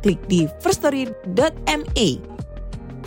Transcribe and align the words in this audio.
klik 0.00 0.20
di 0.26 0.48
firststory.me. 0.64 2.08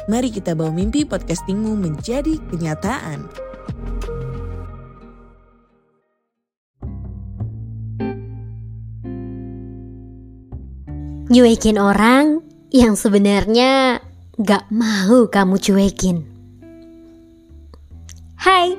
Mari 0.03 0.29
kita 0.29 0.53
bawa 0.53 0.70
mimpi 0.70 1.03
podcastingmu 1.07 1.73
menjadi 1.79 2.38
kenyataan. 2.53 3.25
Nyuekin 11.33 11.81
orang 11.81 12.45
yang 12.69 12.94
sebenarnya 12.94 14.03
gak 14.38 14.69
mau 14.69 15.25
kamu 15.31 15.57
cuekin. 15.57 16.30
Hai, 18.38 18.75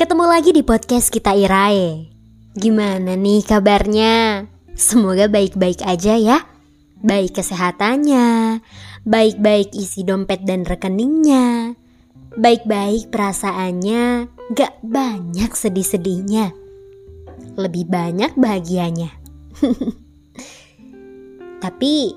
ketemu 0.00 0.24
lagi 0.24 0.54
di 0.56 0.62
podcast 0.64 1.12
kita 1.12 1.36
Irae. 1.36 2.08
Gimana 2.56 3.18
nih 3.18 3.44
kabarnya? 3.44 4.46
Semoga 4.72 5.28
baik-baik 5.28 5.84
aja 5.84 6.16
ya. 6.16 6.55
Baik 7.04 7.36
kesehatannya, 7.40 8.60
baik-baik 9.04 9.76
isi 9.76 10.00
dompet 10.00 10.48
dan 10.48 10.64
rekeningnya, 10.64 11.76
baik-baik 12.40 13.12
perasaannya, 13.12 14.32
gak 14.56 14.80
banyak 14.80 15.52
sedih-sedihnya. 15.52 16.56
Lebih 17.60 17.84
banyak 17.92 18.32
bahagianya. 18.40 19.12
Tapi 21.64 22.16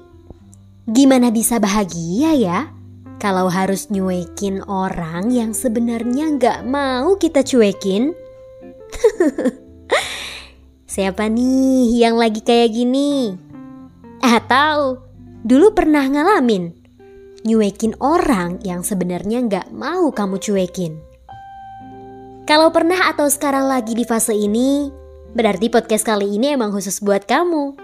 gimana 0.87 1.27
bisa 1.31 1.59
bahagia 1.59 2.31
ya 2.39 2.59
kalau 3.19 3.51
harus 3.51 3.91
nyuekin 3.91 4.63
orang 4.63 5.27
yang 5.27 5.51
sebenarnya 5.51 6.39
gak 6.39 6.59
mau 6.63 7.19
kita 7.19 7.43
cuekin? 7.43 8.15
Siapa 10.89 11.27
nih 11.27 11.99
yang 11.99 12.15
lagi 12.15 12.39
kayak 12.39 12.71
gini? 12.71 13.48
Atau 14.19 14.99
dulu 15.47 15.71
pernah 15.71 16.03
ngalamin 16.03 16.75
nyuekin 17.47 17.95
orang 18.03 18.59
yang 18.67 18.83
sebenarnya 18.83 19.39
gak 19.47 19.67
mau 19.71 20.11
kamu 20.11 20.39
cuekin? 20.43 20.99
Kalau 22.43 22.73
pernah 22.73 23.13
atau 23.13 23.29
sekarang 23.29 23.69
lagi 23.69 23.93
di 23.93 24.03
fase 24.03 24.33
ini, 24.33 24.89
berarti 25.37 25.69
podcast 25.69 26.01
kali 26.01 26.33
ini 26.35 26.57
emang 26.57 26.73
khusus 26.73 26.97
buat 26.99 27.29
kamu. 27.29 27.77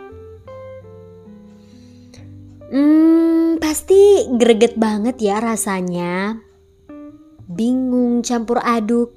Hmm, 2.73 3.61
pasti 3.61 4.25
greget 4.36 4.73
banget 4.73 5.22
ya 5.22 5.38
rasanya. 5.38 6.41
Bingung 7.45 8.25
campur 8.25 8.58
aduk. 8.58 9.13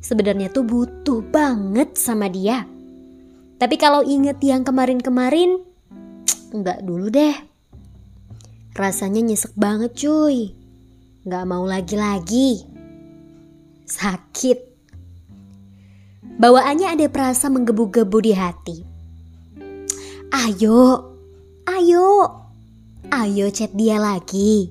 Sebenarnya 0.00 0.48
tuh 0.48 0.64
butuh 0.64 1.20
banget 1.28 2.00
sama 2.00 2.32
dia. 2.32 2.64
Tapi 3.60 3.76
kalau 3.76 4.00
inget 4.00 4.40
yang 4.40 4.64
kemarin-kemarin, 4.64 5.67
Enggak 6.48 6.80
dulu 6.80 7.12
deh. 7.12 7.36
Rasanya 8.72 9.20
nyesek 9.20 9.52
banget 9.58 9.92
cuy. 9.98 10.56
Enggak 11.28 11.44
mau 11.44 11.64
lagi-lagi. 11.68 12.64
Sakit. 13.84 14.58
Bawaannya 16.38 16.94
ada 16.94 17.06
perasa 17.10 17.50
menggebu-gebu 17.50 18.18
di 18.22 18.32
hati. 18.32 18.76
Ayo, 20.28 21.10
ayo, 21.66 22.08
ayo 23.10 23.46
chat 23.50 23.74
dia 23.74 23.98
lagi. 23.98 24.70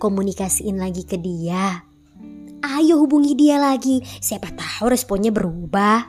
Komunikasiin 0.00 0.78
lagi 0.80 1.04
ke 1.04 1.18
dia. 1.20 1.84
Ayo 2.64 3.02
hubungi 3.02 3.36
dia 3.36 3.60
lagi. 3.60 4.00
Siapa 4.00 4.54
tahu 4.54 4.88
responnya 4.88 5.34
berubah. 5.34 6.06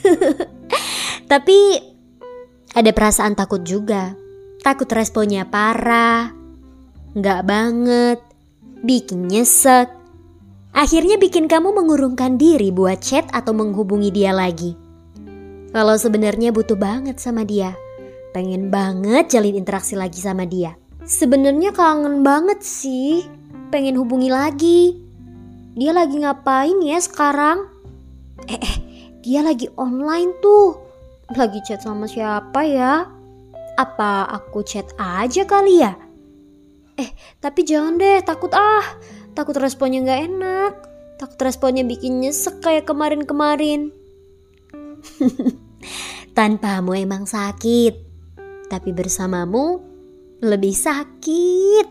Tapi 1.32 1.58
ada 2.74 2.90
perasaan 2.90 3.38
takut 3.38 3.62
juga. 3.62 4.18
Takut 4.60 4.90
responnya 4.90 5.46
parah. 5.46 6.34
Nggak 7.14 7.40
banget. 7.46 8.18
Bikin 8.82 9.30
nyesek. 9.30 9.88
Akhirnya 10.74 11.14
bikin 11.14 11.46
kamu 11.46 11.70
mengurungkan 11.70 12.34
diri 12.34 12.74
buat 12.74 12.98
chat 12.98 13.30
atau 13.30 13.54
menghubungi 13.54 14.10
dia 14.10 14.34
lagi. 14.34 14.74
Kalau 15.70 15.94
sebenarnya 15.94 16.50
butuh 16.50 16.74
banget 16.74 17.22
sama 17.22 17.46
dia. 17.46 17.78
Pengen 18.34 18.74
banget 18.74 19.30
jalin 19.30 19.54
interaksi 19.54 19.94
lagi 19.94 20.18
sama 20.18 20.42
dia. 20.42 20.74
Sebenarnya 21.06 21.70
kangen 21.70 22.26
banget 22.26 22.66
sih. 22.66 23.22
Pengen 23.70 23.94
hubungi 23.94 24.34
lagi. 24.34 24.98
Dia 25.78 25.94
lagi 25.94 26.18
ngapain 26.18 26.82
ya 26.82 26.98
sekarang? 26.98 27.70
Eh, 28.50 28.58
eh, 28.58 28.76
dia 29.22 29.46
lagi 29.46 29.70
online 29.78 30.34
tuh. 30.42 30.83
Lagi 31.32 31.64
chat 31.64 31.80
sama 31.80 32.04
siapa 32.04 32.68
ya? 32.68 33.08
Apa 33.80 34.28
aku 34.28 34.60
chat 34.60 34.92
aja 35.00 35.48
kali 35.48 35.80
ya? 35.80 35.96
Eh, 37.00 37.10
tapi 37.40 37.64
jangan 37.64 37.96
deh, 37.96 38.20
takut 38.20 38.52
ah. 38.52 38.84
Takut 39.32 39.56
responnya 39.56 40.04
gak 40.04 40.20
enak. 40.30 40.72
Takut 41.16 41.40
responnya 41.40 41.82
bikin 41.82 42.20
nyesek 42.20 42.60
kayak 42.60 42.84
kemarin-kemarin. 42.84 43.90
Tanpamu 46.36 46.92
emang 46.94 47.26
sakit. 47.26 47.94
Tapi 48.68 48.90
bersamamu 48.92 49.80
lebih 50.44 50.76
sakit. 50.76 51.86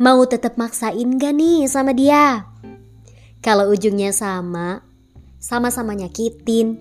Mau 0.00 0.20
tetap 0.24 0.56
maksain 0.56 1.20
gak 1.20 1.34
nih 1.36 1.68
sama 1.68 1.92
dia? 1.92 2.50
Kalau 3.44 3.70
ujungnya 3.70 4.10
sama, 4.10 4.85
sama-sama 5.46 5.94
nyakitin, 5.94 6.74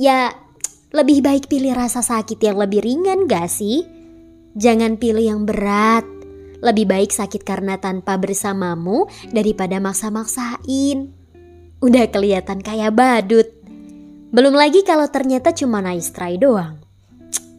ya 0.00 0.32
lebih 0.96 1.20
baik 1.20 1.52
pilih 1.52 1.76
rasa 1.76 2.00
sakit 2.00 2.40
yang 2.40 2.56
lebih 2.56 2.80
ringan 2.80 3.28
gak 3.28 3.52
sih? 3.52 3.84
Jangan 4.56 4.96
pilih 4.96 5.28
yang 5.28 5.42
berat. 5.44 6.08
Lebih 6.64 6.88
baik 6.88 7.12
sakit 7.12 7.44
karena 7.44 7.76
tanpa 7.76 8.16
bersamamu 8.16 9.12
daripada 9.28 9.76
maksa-maksain. 9.76 11.12
Udah 11.84 12.08
kelihatan 12.08 12.64
kayak 12.64 12.96
badut. 12.96 13.52
Belum 14.32 14.56
lagi 14.56 14.80
kalau 14.88 15.04
ternyata 15.12 15.52
cuma 15.52 15.84
nice 15.84 16.16
try 16.16 16.40
doang. 16.40 16.80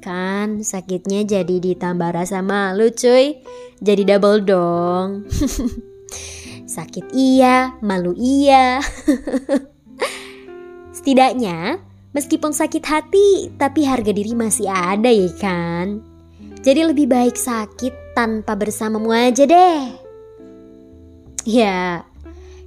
Kan 0.01 0.65
sakitnya 0.65 1.29
jadi 1.29 1.61
ditambah 1.61 2.09
rasa 2.09 2.41
malu 2.41 2.89
cuy. 2.89 3.38
Jadi 3.83 4.01
double 4.01 4.41
dong. 4.41 5.29
Sakit 6.73 7.13
iya, 7.13 7.77
malu 7.85 8.17
iya. 8.17 8.81
Setidaknya, 11.03 11.84
meskipun 12.16 12.56
sakit 12.56 12.80
hati, 12.88 13.52
tapi 13.59 13.84
harga 13.84 14.16
diri 14.16 14.31
masih 14.40 14.72
ada 14.72 15.12
ya 15.12 15.28
kan? 15.36 16.00
Jadi 16.64 16.80
lebih 16.80 17.12
baik 17.12 17.36
sakit 17.36 18.16
tanpa 18.16 18.56
bersamamu 18.56 19.12
aja 19.12 19.44
deh. 19.44 19.84
Ya, 21.44 22.08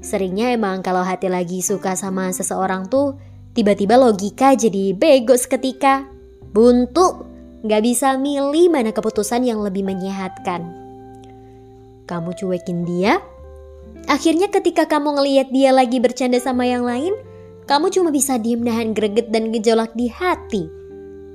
seringnya 0.04 0.52
emang 0.52 0.84
kalau 0.84 1.00
hati 1.00 1.32
lagi 1.32 1.64
suka 1.64 1.96
sama 1.96 2.28
seseorang 2.28 2.92
tuh, 2.92 3.16
tiba-tiba 3.56 3.96
logika 3.96 4.52
jadi 4.52 4.92
bego 4.92 5.32
seketika. 5.32 6.04
Buntu, 6.52 7.24
gak 7.64 7.88
bisa 7.88 8.20
milih 8.20 8.68
mana 8.68 8.92
keputusan 8.92 9.48
yang 9.48 9.64
lebih 9.64 9.80
menyehatkan. 9.80 10.60
Kamu 12.04 12.36
cuekin 12.36 12.84
dia, 12.84 13.16
akhirnya 14.12 14.52
ketika 14.52 14.84
kamu 14.84 15.16
ngelihat 15.16 15.48
dia 15.48 15.72
lagi 15.72 16.04
bercanda 16.04 16.36
sama 16.36 16.68
yang 16.68 16.84
lain, 16.84 17.16
kamu 17.66 17.90
cuma 17.90 18.14
bisa 18.14 18.38
diem 18.38 18.62
nahan 18.62 18.94
greget 18.94 19.34
dan 19.34 19.50
gejolak 19.50 19.90
di 19.98 20.06
hati. 20.06 20.70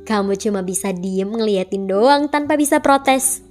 Kamu 0.07 0.39
cuma 0.39 0.63
bisa 0.63 0.95
diem 0.95 1.27
ngeliatin 1.27 1.91
doang 1.91 2.31
tanpa 2.31 2.55
bisa 2.55 2.79
protes. 2.79 3.43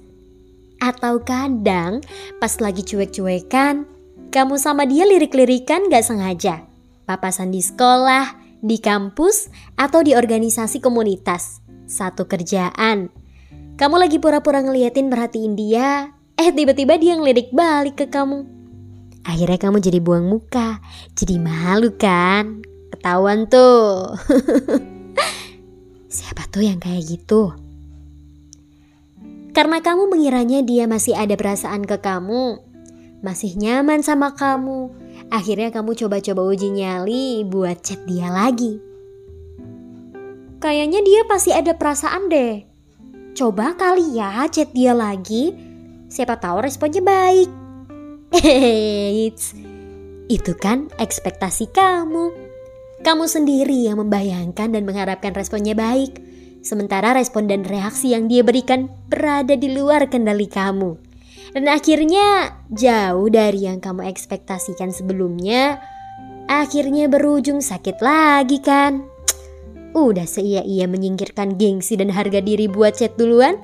Atau 0.81 1.21
kadang 1.21 2.01
pas 2.41 2.57
lagi 2.57 2.81
cuek-cuekan, 2.81 3.85
kamu 4.33 4.57
sama 4.57 4.89
dia 4.89 5.05
lirik-lirikan 5.05 5.93
gak 5.93 6.09
sengaja. 6.09 6.65
Papasan 7.05 7.53
di 7.53 7.61
sekolah, 7.61 8.33
di 8.65 8.81
kampus, 8.81 9.53
atau 9.77 10.01
di 10.01 10.17
organisasi 10.17 10.81
komunitas. 10.81 11.61
Satu 11.85 12.25
kerjaan. 12.25 13.13
Kamu 13.77 13.95
lagi 14.01 14.17
pura-pura 14.17 14.57
ngeliatin 14.65 15.05
perhatiin 15.05 15.53
dia, 15.53 16.09
eh 16.33 16.49
tiba-tiba 16.49 16.97
dia 16.97 17.13
ngelirik 17.13 17.53
balik 17.53 18.01
ke 18.01 18.05
kamu. 18.09 18.41
Akhirnya 19.21 19.59
kamu 19.61 19.77
jadi 19.85 20.01
buang 20.01 20.25
muka, 20.25 20.81
jadi 21.13 21.37
malu 21.37 21.93
kan? 21.93 22.70
Ketahuan 23.01 23.49
tuh. 23.49 24.13
Siapa 26.21 26.45
tuh 26.53 26.61
yang 26.61 26.77
kayak 26.77 27.01
gitu? 27.01 27.49
Karena 29.57 29.81
kamu 29.81 30.05
mengiranya 30.05 30.61
dia 30.61 30.85
masih 30.85 31.17
ada 31.17 31.33
perasaan 31.33 31.81
ke 31.81 31.97
kamu, 31.97 32.61
masih 33.25 33.57
nyaman 33.57 34.05
sama 34.05 34.37
kamu. 34.37 34.93
Akhirnya 35.33 35.73
kamu 35.73 35.97
coba-coba 35.97 36.45
uji 36.45 36.69
nyali 36.69 37.41
buat 37.41 37.81
chat 37.81 38.05
dia 38.05 38.29
lagi. 38.29 38.77
Kayaknya 40.61 41.01
dia 41.01 41.25
pasti 41.25 41.57
ada 41.57 41.73
perasaan 41.73 42.29
deh. 42.29 42.61
Coba 43.33 43.73
kali 43.81 44.13
ya 44.13 44.45
chat 44.45 44.69
dia 44.77 44.93
lagi. 44.93 45.57
Siapa 46.05 46.37
tahu 46.37 46.69
responnya 46.69 47.01
baik. 47.01 47.49
Eits, 48.45 49.57
itu 50.29 50.53
kan 50.53 50.93
ekspektasi 51.01 51.73
kamu. 51.73 52.50
Kamu 53.01 53.25
sendiri 53.25 53.89
yang 53.89 53.97
membayangkan 53.97 54.77
dan 54.77 54.85
mengharapkan 54.85 55.33
responnya 55.33 55.73
baik. 55.73 56.21
Sementara 56.61 57.17
respon 57.17 57.49
dan 57.49 57.65
reaksi 57.65 58.13
yang 58.13 58.29
dia 58.29 58.45
berikan 58.45 58.93
berada 59.09 59.57
di 59.57 59.73
luar 59.73 60.05
kendali 60.05 60.45
kamu. 60.45 61.01
Dan 61.57 61.65
akhirnya 61.65 62.53
jauh 62.69 63.25
dari 63.33 63.65
yang 63.65 63.81
kamu 63.81 64.05
ekspektasikan 64.05 64.93
sebelumnya, 64.93 65.81
akhirnya 66.45 67.09
berujung 67.09 67.65
sakit 67.65 67.97
lagi 68.05 68.61
kan? 68.61 69.01
Udah 69.97 70.29
seia-ia 70.29 70.85
menyingkirkan 70.85 71.57
gengsi 71.57 71.97
dan 71.97 72.13
harga 72.13 72.39
diri 72.39 72.69
buat 72.69 73.01
chat 73.01 73.17
duluan? 73.17 73.57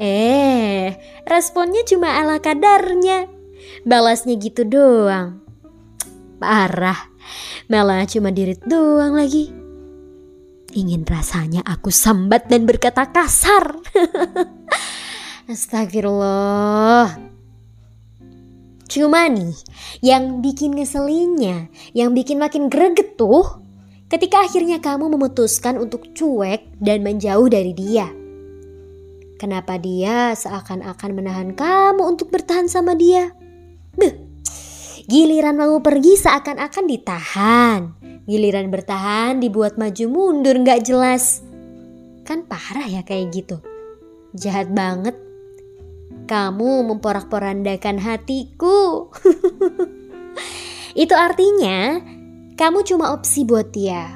Eh, 0.00 0.96
responnya 1.28 1.84
cuma 1.84 2.16
ala 2.18 2.40
kadarnya. 2.40 3.28
Balasnya 3.84 4.40
gitu 4.40 4.64
doang. 4.64 5.44
Parah, 6.40 7.10
malah 7.66 8.04
cuma 8.04 8.30
dirit 8.30 8.60
doang 8.64 9.16
lagi. 9.16 9.50
Ingin 10.76 11.08
rasanya 11.08 11.64
aku 11.64 11.88
sambat 11.88 12.52
dan 12.52 12.68
berkata 12.68 13.08
kasar. 13.08 13.80
Astagfirullah. 15.52 17.16
Cuma 18.88 19.28
nih, 19.32 19.56
yang 20.04 20.44
bikin 20.44 20.76
ngeselinnya, 20.76 21.72
yang 21.96 22.12
bikin 22.12 22.36
makin 22.36 22.68
greget 22.68 23.16
tuh, 23.16 23.64
ketika 24.12 24.44
akhirnya 24.44 24.80
kamu 24.80 25.12
memutuskan 25.12 25.80
untuk 25.80 26.12
cuek 26.12 26.76
dan 26.80 27.00
menjauh 27.00 27.48
dari 27.48 27.72
dia. 27.72 28.08
Kenapa 29.40 29.80
dia 29.80 30.36
seakan-akan 30.36 31.10
menahan 31.16 31.50
kamu 31.56 32.02
untuk 32.04 32.28
bertahan 32.28 32.68
sama 32.68 32.92
dia? 32.92 33.32
Beuh, 33.96 34.27
giliran 35.08 35.56
mau 35.56 35.80
pergi 35.80 36.20
seakan-akan 36.20 36.84
ditahan. 36.84 37.80
Giliran 38.28 38.68
bertahan 38.68 39.40
dibuat 39.40 39.80
maju 39.80 40.04
mundur 40.12 40.60
gak 40.60 40.84
jelas. 40.84 41.40
Kan 42.28 42.44
parah 42.44 42.84
ya 42.84 43.00
kayak 43.00 43.32
gitu. 43.32 43.56
Jahat 44.36 44.68
banget. 44.68 45.16
Kamu 46.28 46.84
memporak-porandakan 46.92 47.96
hatiku. 48.04 49.08
Itu 51.02 51.16
artinya 51.16 52.04
kamu 52.60 52.84
cuma 52.84 53.16
opsi 53.16 53.48
buat 53.48 53.72
dia. 53.72 54.12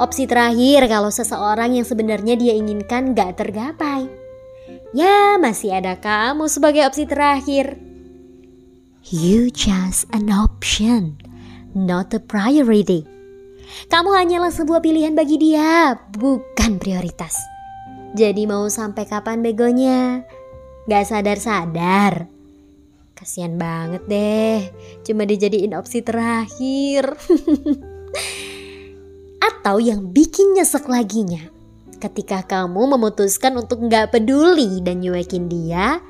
Opsi 0.00 0.24
terakhir 0.24 0.88
kalau 0.88 1.12
seseorang 1.12 1.76
yang 1.76 1.84
sebenarnya 1.84 2.34
dia 2.40 2.56
inginkan 2.56 3.12
gak 3.12 3.44
tergapai. 3.44 4.08
Ya 4.96 5.36
masih 5.36 5.76
ada 5.76 6.00
kamu 6.00 6.48
sebagai 6.48 6.88
opsi 6.88 7.04
terakhir. 7.04 7.76
You 9.12 9.52
just 9.52 10.08
an 10.16 10.32
option, 10.32 11.20
not 11.76 12.16
a 12.16 12.20
priority. 12.24 13.04
Kamu 13.92 14.16
hanyalah 14.16 14.48
sebuah 14.48 14.80
pilihan 14.80 15.12
bagi 15.12 15.36
dia, 15.36 15.92
bukan 16.16 16.80
prioritas. 16.80 17.36
Jadi 18.16 18.48
mau 18.48 18.64
sampai 18.72 19.04
kapan 19.04 19.44
begonya? 19.44 20.24
Gak 20.88 21.04
sadar-sadar. 21.04 22.32
Kasian 23.12 23.60
banget 23.60 24.08
deh, 24.08 24.72
cuma 25.04 25.28
dijadiin 25.28 25.76
opsi 25.76 26.00
terakhir. 26.00 27.04
Atau 29.52 29.84
yang 29.84 30.16
bikin 30.16 30.56
nyesek 30.56 30.88
laginya, 30.88 31.44
ketika 32.00 32.40
kamu 32.40 32.96
memutuskan 32.96 33.52
untuk 33.60 33.84
gak 33.84 34.16
peduli 34.16 34.80
dan 34.80 35.04
nyuekin 35.04 35.52
dia, 35.52 36.00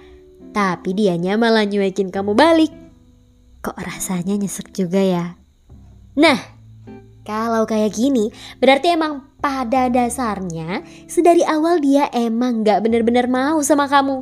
tapi 0.55 0.95
dianya 0.95 1.35
malah 1.35 1.67
nyuekin 1.67 2.15
kamu 2.15 2.39
balik. 2.39 2.84
Kok 3.65 3.81
rasanya 3.81 4.37
nyesek 4.37 4.77
juga 4.77 5.01
ya? 5.01 5.41
Nah, 6.21 6.37
kalau 7.25 7.65
kayak 7.65 7.97
gini, 7.97 8.29
berarti 8.61 8.93
emang 8.93 9.25
pada 9.41 9.89
dasarnya 9.89 10.85
sedari 11.09 11.41
awal 11.49 11.81
dia 11.81 12.13
emang 12.13 12.61
gak 12.61 12.85
bener-bener 12.85 13.25
mau 13.25 13.65
sama 13.65 13.89
kamu. 13.89 14.21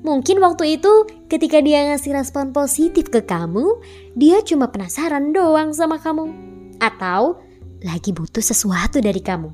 Mungkin 0.00 0.40
waktu 0.40 0.80
itu 0.80 1.04
ketika 1.28 1.60
dia 1.60 1.92
ngasih 1.92 2.16
respon 2.16 2.56
positif 2.56 3.12
ke 3.12 3.20
kamu, 3.20 3.76
dia 4.16 4.40
cuma 4.40 4.72
penasaran 4.72 5.36
doang 5.36 5.76
sama 5.76 6.00
kamu. 6.00 6.32
Atau 6.80 7.44
lagi 7.84 8.16
butuh 8.16 8.40
sesuatu 8.40 9.04
dari 9.04 9.20
kamu. 9.20 9.52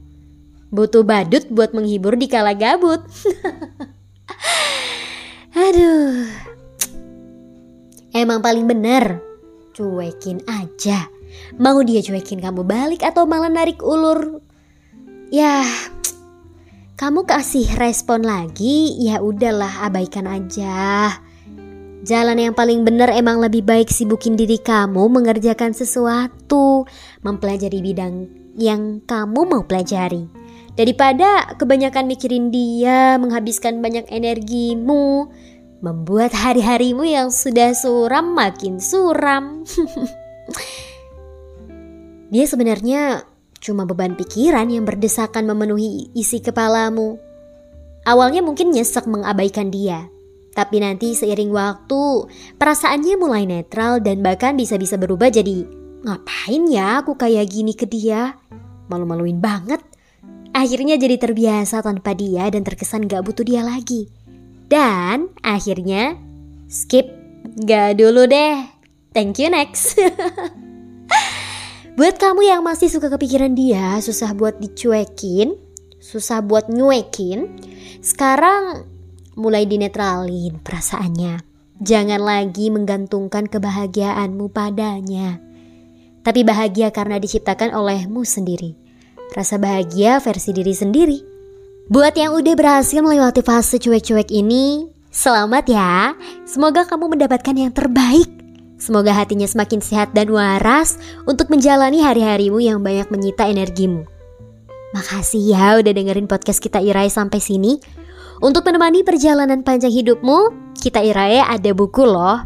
Butuh 0.71 1.03
badut 1.03 1.51
buat 1.51 1.75
menghibur 1.75 2.15
di 2.15 2.31
kala 2.31 2.55
gabut. 2.55 3.03
Aduh. 5.67 6.54
Emang 8.15 8.39
paling 8.39 8.71
bener, 8.71 9.19
cuekin 9.75 10.39
aja. 10.47 11.11
Mau 11.59 11.83
dia 11.83 11.99
cuekin 11.99 12.39
kamu 12.39 12.63
balik 12.63 13.03
atau 13.03 13.27
malah 13.27 13.51
narik 13.51 13.83
ulur? 13.83 14.39
Ya, 15.35 15.67
kamu 16.95 17.27
kasih 17.27 17.75
respon 17.75 18.23
lagi, 18.23 18.95
ya 19.03 19.19
udahlah 19.19 19.91
abaikan 19.91 20.31
aja. 20.31 21.11
Jalan 22.07 22.39
yang 22.39 22.55
paling 22.55 22.87
benar 22.87 23.11
emang 23.11 23.43
lebih 23.43 23.67
baik 23.67 23.91
sibukin 23.91 24.39
diri 24.39 24.63
kamu 24.63 25.11
mengerjakan 25.11 25.75
sesuatu, 25.75 26.87
mempelajari 27.27 27.83
bidang 27.83 28.31
yang 28.55 29.03
kamu 29.03 29.43
mau 29.43 29.67
pelajari. 29.67 30.31
Daripada 30.79 31.55
kebanyakan 31.59 32.07
mikirin 32.07 32.55
dia, 32.55 33.19
menghabiskan 33.19 33.83
banyak 33.83 34.07
energimu, 34.07 35.35
membuat 35.85 36.33
hari-harimu 36.33 37.05
yang 37.05 37.29
sudah 37.29 37.77
suram 37.77 38.33
makin 38.33 38.81
suram. 38.81 39.69
Dia 42.33 42.45
sebenarnya 42.49 43.29
cuma 43.61 43.85
beban 43.85 44.17
pikiran 44.17 44.73
yang 44.73 44.89
berdesakan 44.89 45.45
memenuhi 45.45 46.09
isi 46.17 46.41
kepalamu. 46.41 47.21
Awalnya 48.09 48.41
mungkin 48.41 48.73
nyesek 48.73 49.09
mengabaikan 49.09 49.73
dia, 49.73 50.13
tapi 50.53 50.77
nanti 50.77 51.17
seiring 51.17 51.49
waktu, 51.49 52.29
perasaannya 52.61 53.17
mulai 53.17 53.49
netral 53.49 54.05
dan 54.05 54.21
bahkan 54.21 54.55
bisa-bisa 54.61 55.01
berubah 55.01 55.33
jadi 55.33 55.65
ngapain 56.05 56.63
ya 56.69 57.01
aku 57.01 57.17
kayak 57.17 57.49
gini 57.49 57.73
ke 57.73 57.89
dia? 57.89 58.37
Malu-maluin 58.93 59.41
banget. 59.41 59.81
Akhirnya 60.53 61.01
jadi 61.01 61.17
terbiasa 61.17 61.81
tanpa 61.81 62.13
dia 62.13 62.47
dan 62.53 62.61
terkesan 62.61 63.09
gak 63.09 63.25
butuh 63.25 63.43
dia 63.43 63.65
lagi. 63.65 64.07
Dan 64.69 65.31
akhirnya 65.45 66.17
skip, 66.67 67.07
gak 67.65 68.01
dulu 68.01 68.27
deh. 68.27 68.65
Thank 69.15 69.39
you 69.39 69.53
next. 69.53 69.95
Buat 71.95 72.19
kamu 72.19 72.43
yang 72.43 72.67
masih 72.67 72.91
suka 72.91 73.07
kepikiran 73.07 73.55
dia, 73.55 74.03
susah 74.03 74.35
buat 74.35 74.59
dicuekin, 74.59 75.55
susah 76.03 76.43
buat 76.43 76.67
nyuekin, 76.67 77.47
sekarang 78.03 78.83
mulai 79.39 79.63
dinetralin 79.63 80.59
perasaannya. 80.59 81.47
Jangan 81.79 82.19
lagi 82.19 82.75
menggantungkan 82.75 83.47
kebahagiaanmu 83.47 84.51
padanya. 84.51 85.39
Tapi 86.27 86.43
bahagia 86.43 86.91
karena 86.91 87.23
diciptakan 87.23 87.71
olehmu 87.79 88.27
sendiri. 88.27 88.75
Rasa 89.31 89.63
bahagia 89.63 90.19
versi 90.19 90.51
diri 90.51 90.75
sendiri. 90.75 91.34
Buat 91.93 92.17
yang 92.17 92.33
udah 92.33 92.55
berhasil 92.57 93.01
melewati 93.05 93.45
fase 93.45 93.77
cuek-cuek 93.77 94.33
ini, 94.33 94.89
selamat 95.13 95.65
ya. 95.69 96.17
Semoga 96.49 96.89
kamu 96.89 97.13
mendapatkan 97.13 97.53
yang 97.53 97.73
terbaik 97.77 98.45
Semoga 98.85 99.17
hatinya 99.17 99.49
semakin 99.49 99.81
sehat 99.81 100.13
dan 100.13 100.29
waras 100.29 101.01
untuk 101.25 101.49
menjalani 101.49 102.05
hari-harimu 102.05 102.61
yang 102.61 102.85
banyak 102.85 103.09
menyita 103.09 103.49
energimu. 103.49 104.05
Makasih 104.93 105.41
ya 105.41 105.81
udah 105.81 105.89
dengerin 105.89 106.29
podcast 106.29 106.61
kita 106.61 106.85
Irai 106.85 107.09
sampai 107.09 107.41
sini. 107.41 107.81
Untuk 108.45 108.67
menemani 108.67 109.01
perjalanan 109.01 109.65
panjang 109.65 109.89
hidupmu, 109.89 110.75
kita 110.77 111.01
Irai 111.01 111.41
ada 111.41 111.71
buku 111.73 112.05
loh. 112.05 112.45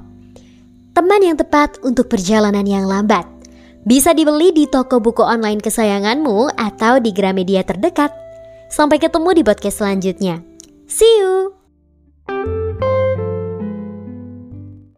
Teman 0.95 1.26
yang 1.26 1.35
tepat 1.35 1.83
untuk 1.83 2.07
perjalanan 2.07 2.62
yang 2.62 2.87
lambat. 2.87 3.26
Bisa 3.83 4.14
dibeli 4.14 4.54
di 4.54 4.71
toko 4.71 5.02
buku 5.02 5.26
online 5.26 5.59
kesayanganmu 5.59 6.54
atau 6.54 7.02
di 7.02 7.11
Gramedia 7.11 7.66
terdekat. 7.66 8.27
Sampai 8.68 9.00
ketemu 9.00 9.32
di 9.32 9.42
podcast 9.42 9.80
selanjutnya. 9.80 10.44
See 10.84 11.20
you! 11.20 11.57